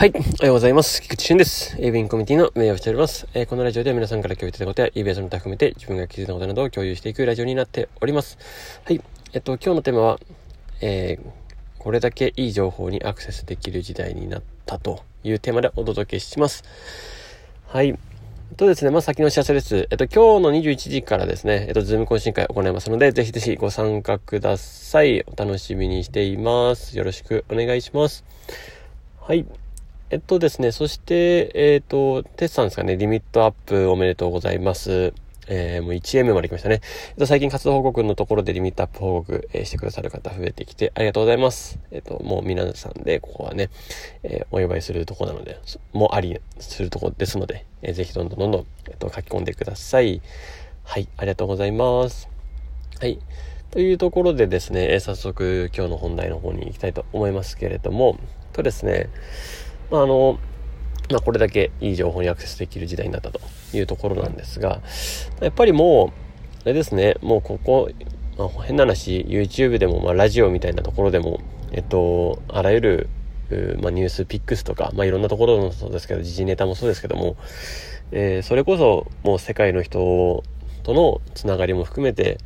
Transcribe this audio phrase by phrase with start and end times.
[0.00, 0.12] はい。
[0.14, 1.02] おはようございます。
[1.02, 1.76] 菊池俊です。
[1.80, 3.26] エイビンコミュニティの運営をしております。
[3.34, 8.38] えー、このラジオでは皆さんから共有いただいたことや、イベントの他含めて自分が気づいたことなどを共有していくラジオになっております。
[8.84, 9.00] はい。
[9.32, 10.20] えっと、今日のテーマは、
[10.82, 11.30] えー、
[11.80, 16.62] これだけいい情報にアクセスできる時代になったというテーマでお届けします。
[17.66, 17.98] はい。
[18.56, 19.88] とですね、まあ、先のお知らせです。
[19.90, 25.24] えっと、今日の21時からですね、えっと、ズーム懇親会を行いますので、ぜひぜひご参加ください。
[25.26, 26.96] お楽しみにしています。
[26.96, 28.22] よろしくお願いします。
[29.20, 29.44] はい。
[30.10, 35.12] えっとですね、そして、えっ、と、テスさんですかね、リミットアップおめでとうございます。
[35.48, 36.80] えー、もう 1M まで来ましたね。
[37.10, 41.78] えっと、最近活動報告のところでリミットアップ報告、えー、してくださる方増えてきてありがとうございます。
[41.90, 43.68] えっと、もう皆さんで、ここはね、
[44.22, 45.60] えー、お祝いするとこなので、
[45.92, 50.22] もうありするとこですので、えー、ぜひどんどんどんどん、えっと、書き込んでください。
[50.84, 52.30] はい、ありがとうございます。
[52.98, 53.18] はい。
[53.72, 58.18] というところでですね、え早速今日の本題の方に行きたいと思いますけれども、
[58.54, 59.10] とですね、
[59.90, 60.38] まあ、あの、
[61.10, 63.40] まあ、これだけいい情報にアクセスできる時代になったと
[63.72, 64.80] いうところなんですが、
[65.40, 67.90] やっぱりもう、あれですね、もうここ、
[68.36, 71.40] まあ、変な話、YouTube でも、まあ、ラジオみたいなところでも、
[71.72, 73.08] えっと、あらゆる、
[73.80, 77.36] まあ、ニュースピックスとか、まあ、いろんなところもそうですけど、時事ネタもそうですけども、
[78.12, 80.42] えー、それこそもう世界の人
[80.82, 82.38] とのつながりも含めて、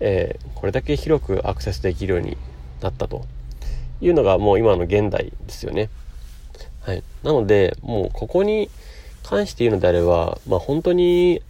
[0.00, 2.36] えー、これだけ広くアクセスできるように
[2.82, 3.24] なったと
[4.00, 5.88] いうのがもう今の現代ですよね。
[6.88, 7.02] はい。
[7.22, 8.70] なので、もうここに
[9.22, 11.42] 関して言うのであれば、まあ本当に、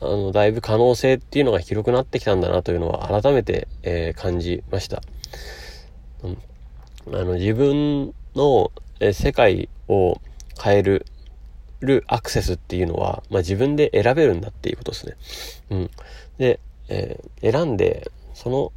[0.00, 5.00] あの、だいぶ可能性っていうのが広くなってきたんだなというのは改めて、えー、感じました。
[6.24, 10.20] うん、あの、自分の、え、世界を
[10.60, 11.06] 変える、
[12.08, 15.16] アクセスっていうのは、まあ自分で選べるんだっていうことですね。
[15.70, 15.90] うん。
[16.38, 16.58] で、
[16.88, 18.72] えー、選んで、その、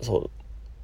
[0.00, 0.30] そ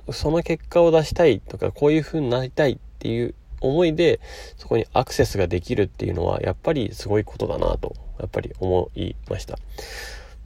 [0.07, 3.35] う、その結果を出したいとか、こういう風になりたいっていう
[3.69, 4.21] 思いで
[4.57, 9.59] そこにアクセスができるっていうのはやっぱりすごいことだなとやっぱり思いました。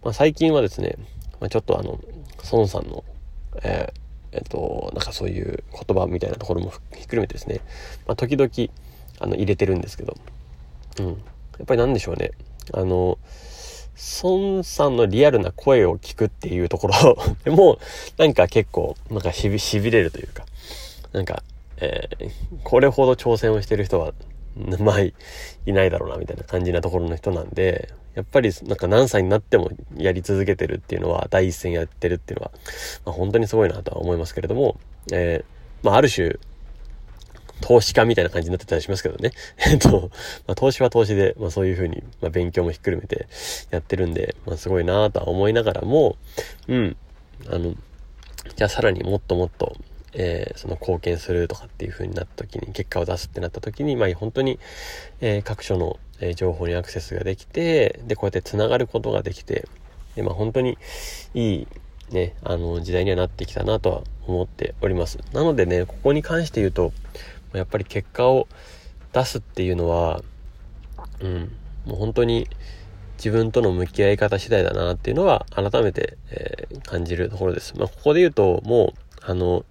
[0.02, 0.96] まあ、最近はですね、
[1.40, 2.00] まあ、ちょっとあの
[2.50, 3.04] 孫さんの、
[3.62, 7.60] えー、えっとなんかそういう言葉みたいなところもひっくるめてですね、
[8.06, 8.50] まあ、時々
[9.18, 10.16] あの入れてるんですけど、
[10.98, 11.16] うん、やっ
[11.66, 12.32] ぱりなんでしょうね
[12.72, 13.18] あの
[14.22, 17.78] 孫さんのリアルな声を聞くっていうところで も
[18.16, 20.46] なんか結構なんかしびしびれるというか
[21.12, 21.42] なんか
[21.80, 22.30] えー、
[22.62, 24.12] これほど挑戦をしてる人は、
[24.78, 25.12] まあ、い
[25.66, 32.52] ないだろうな、みたいな感じなところの人なんで、やっぱりなんか何歳になってもやり続けてるっていうのは、第一線やってるっていうのは、
[33.04, 34.78] まあ、本当にすごいなとは思いますけれども、
[35.12, 36.36] えー、まあ、ある種、
[37.60, 39.32] 投資家みたいな感じになってたりしますけどね。
[39.70, 40.10] えっと、
[40.46, 43.26] まあ、投資は投資で、まあ、そういうふうに、まあ、勉強もひっくるめて
[43.70, 46.16] やってるんで、まあ、すごいなとは思いながらも、
[46.68, 46.96] うん、
[47.48, 47.74] あの、
[48.56, 49.76] じゃあさらにもっともっと、
[50.12, 54.58] えー、その貢献するとかっていう風になった時に、結果を出すってなった時に、まあ本当に、
[55.20, 59.66] えー、各所の、え情報にアクセスができて、で、こうやって繋がることができて、
[60.16, 60.76] で、まあ本当に
[61.34, 61.68] いい、
[62.10, 65.18] ね、あの、時代にはなってきたなとは思っております。
[65.32, 66.92] なのでね、ここに関して言うと、
[67.52, 68.48] やっぱり結果を
[69.12, 70.22] 出すっていうのは、
[71.20, 71.52] うん、
[71.86, 72.48] もう本当に
[73.16, 77.76] 自分との向き合い方次第だなっていうのは改めて、えー、感じるところです。
[77.76, 79.64] まあ、ここで言うと、もう、あの、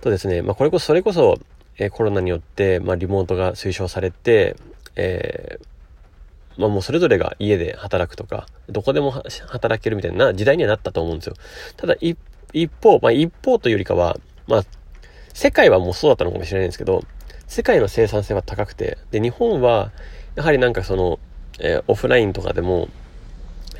[0.00, 1.38] とですね、まあ、これこそ、それこそ、
[1.78, 4.56] えー、コロナによって、まあ、リモートが推奨されて、
[4.96, 11.34] えー、まあ、もうそれぞれが家で働くとか、どこでも働けるみたいな時代にはなったと思うんですよ。
[11.76, 12.18] ただ、一
[12.82, 14.64] 方、まあ、一方というよりかは、まあ、
[15.34, 17.04] 世界はもうそうだったのかもしれないんですけど、
[17.46, 19.92] 世界の生産性は高くて、で、日本は、
[20.34, 21.18] やはりなんかその、
[21.58, 22.88] えー、オフラインとかでも、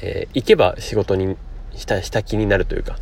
[0.01, 1.37] えー、行けば仕事に
[1.75, 2.99] した、した気になるというか、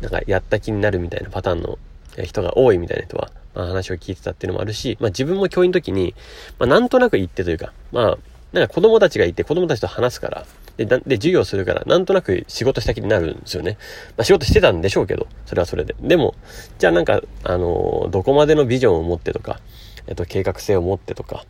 [0.00, 1.78] なんかやった気になるみたいなパターンの
[2.24, 6.14] 人が多いみたいな人は、まあ、話を聞いてたっていうのもあるし、まあ自分も教員の時に、
[6.58, 8.18] まあなんとなく言ってというか、まあ、
[8.52, 13.76] なんか子供たちがいて子供たちと話すから、で、で、授業するから、なんとなく仕事した気になるんですよね。
[14.16, 15.94] まあ仕事してたんでしょうけど、それはそれで。
[16.00, 16.34] でも、
[16.78, 19.60] じゃあなんか、あのー、どこまでのビジョンを持ってとか、
[20.06, 21.44] えっと、計画性を持ってとか、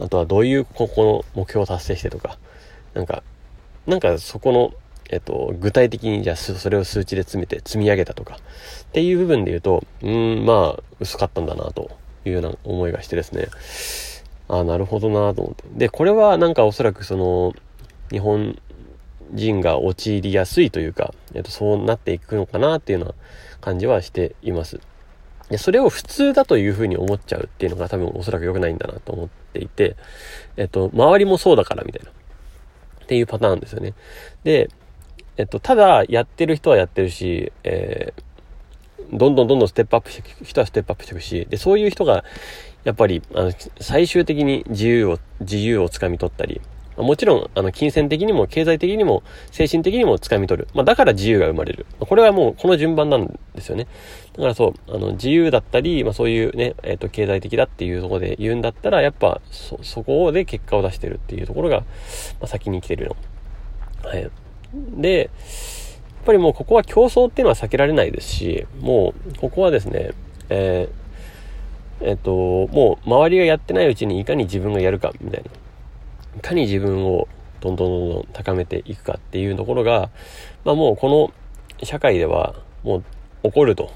[0.00, 2.38] あとはどういうここの目標を達成してとか、
[2.94, 3.22] なんか、
[3.86, 4.72] なんかそこの
[5.12, 11.90] えっと、具体的にじゃあそれを数値で詰めて積み上げたとかっていう部分で言うと、うん、まあ、薄かったんだなと
[12.24, 13.48] いうような思いがしてですね。
[14.48, 15.64] ああ、なるほどなと思って。
[15.76, 17.52] で、これはなんかおそらくその、
[18.10, 18.58] 日本
[19.32, 23.14] 人が陥りやすいというか、えっと、そうなっていくのかなっていうような
[23.60, 24.80] 感じはしています。
[25.50, 29.96] で、それを普通だというふうに思っちゃうっていうのが多分おそらく良くないんだなと思っていて、
[30.56, 32.10] えっと、周りもそうだからみたいな。
[32.10, 33.94] っていうパターンですよね。
[34.44, 34.70] で、
[35.36, 42.24] えっと、ただ、やってる人はやってるし、えー、どんどんどんどんステップアップしていく人はステップアップしていくし、で、そういう人が
[42.84, 46.60] やっぱり、あの、最終的に自由を、自由をつかみ取ったり、
[46.96, 50.68] もちろん、あの、金銭的にも、経済的にも、精神的にも掴み取る。
[50.74, 51.86] まあ、だから自由が生まれる。
[52.00, 53.86] これはもう、この順番なんですよね。
[54.34, 61.84] だからそう、あの、自由だったり、まあ、そういうね、えっ、ー、と、経済的だっていうところで言うんだったら、やっぱ、そ、そこで結果を出してるっていうところが、ま
[62.42, 63.16] あ、先に来てるの。
[64.08, 64.30] はい。
[64.72, 70.12] で、やっぱりもうここは競争っていうのは避けられないですし、もう、ここはですね、
[70.48, 72.32] えー、えっ、と、
[72.72, 75.50] もう、周りがやってないうちにいかに自分がやるか、みたいな。
[76.38, 77.28] いかに自分を
[77.60, 80.10] どんどんどんどん高めていくかっていうところが、
[80.64, 81.32] まあもうこ
[81.80, 83.04] の社会ではもう
[83.44, 83.92] 起こると。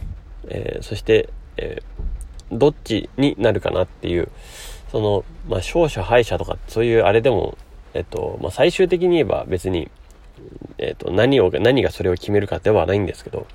[0.49, 4.29] えー、そして、えー、どっちになるかなっていう、
[4.93, 7.59] その、まあ勝者敗者とかそういうあれでも、
[7.95, 9.91] えっと、まあ最終的に言えば別に、
[10.79, 13.47] えっと、何を、何がそれを決めるかではないんですけど、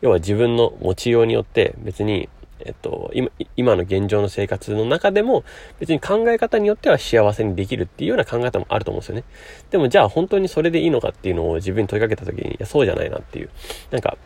[0.00, 2.28] 要は自分の持ちようによって別に
[2.64, 5.44] えっと、今、今の現状の生活の中でも、
[5.80, 9.24] 別に考え方によっては幸せにできるっていうような考え方もあると思うんですよね。
[9.70, 13.50] でもじゃあ本当にそれでいいのかっていうのを自分に問いかけた時に、いや、そうじゃないなっていう。
[13.90, 14.16] なんか、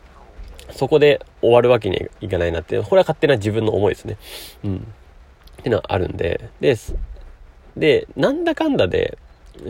[0.72, 4.18] そこで終わるわけにはいかないなっていう、これは勝手な自分の思いですね。
[4.64, 4.76] うん。
[5.60, 6.94] ってのはあるんで、です、
[7.76, 9.16] で、なんだかんだで、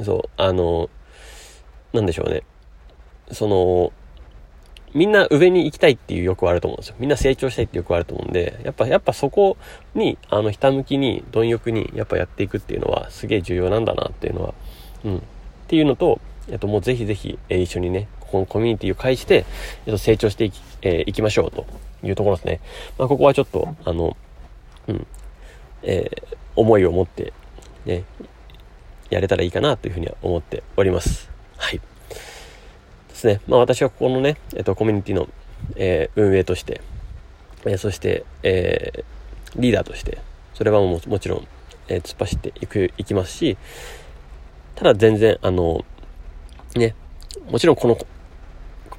[0.04, 0.90] そう、あの、
[1.92, 2.42] なんでしょうね。
[3.32, 3.92] その、
[4.94, 6.96] みんな上に行きたいっていう欲はあると思うんですよ。
[6.98, 9.56] みんな成長したいっていう欲はあると思うんで、やっぱ、やっぱそこ
[9.94, 14.54] に、あの、ひたむきに、貪欲に、やっぱやっていくっていうのは、すげえ重要なんだなっていうのは、
[15.04, 15.16] うん。
[15.18, 15.20] っ
[15.68, 19.44] ていうのと、えっと、もうぜひぜひ、えー、一緒にね、このコミュニティを介して、
[19.84, 21.66] えっと、成長していき、えー、いきましょうと
[22.02, 22.60] いうところですね。
[22.96, 24.16] まあ、ここはちょっと、あの、
[24.88, 25.06] うん、
[25.82, 27.32] えー、思いを持って、
[27.84, 28.04] ね、
[29.10, 31.35] やれたらいいかなというふうには思っております。
[31.56, 31.80] はい。
[33.08, 33.40] ですね。
[33.46, 35.28] まあ私はここのね、えっと、コミュニティの、
[35.76, 36.80] えー、運営として、
[37.64, 40.18] えー、そして、えー、リーダーとして、
[40.54, 41.46] それはももちろん、
[41.88, 43.56] えー、突っ走っていく、いきますし、
[44.74, 45.84] ただ全然、あの、
[46.74, 46.94] ね、
[47.50, 47.96] もちろんこの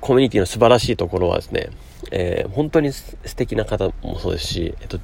[0.02, 1.70] コミュニティの素晴らしいところはですね、
[2.12, 5.00] えー、本当に素敵な方もそうですし、えっと、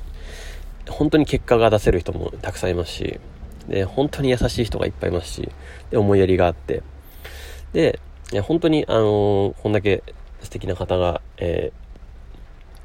[0.90, 3.20] 本当に結果が出せる人もたくさんいますし、
[3.68, 5.50] で、本当に優しい人がいっぱいいますし、
[5.90, 6.84] で、思いやりがあって、
[7.74, 8.00] で、
[8.42, 10.04] 本当に、あの、こんだけ
[10.42, 11.72] 素敵な方が、え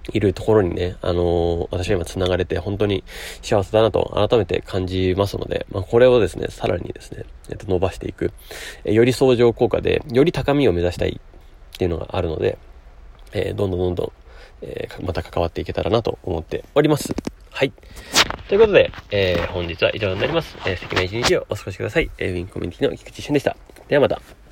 [0.05, 3.05] ー、いるところにね、あの、私は今繋がれて本当に
[3.43, 8.32] 幸せだなと改めて感じますので、まあ、これをですね、さらにですね、えっと、伸ばしていく、
[8.85, 12.58] えより相乗効果で、より高みを目指したいっていうのがあるので、
[13.32, 14.12] えどんどんどんどん、
[14.62, 17.14] えーまた関わっていけたらなと思っております。
[17.50, 17.73] はい。
[18.49, 20.56] ということで、えー、本日は以上になります。
[20.67, 22.11] えー、素敵な一日をお過ごしください。
[22.19, 23.56] え、ウィンコミュニティの菊池俊でした。
[23.88, 24.47] ではまた。